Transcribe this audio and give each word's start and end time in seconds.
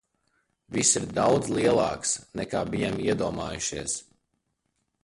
Viss 0.77 0.93
ir 1.01 1.05
daudz 1.17 1.51
lielāks, 1.57 2.15
nekā 2.41 2.63
bijām 2.73 2.99
iedomājušies. 3.07 3.97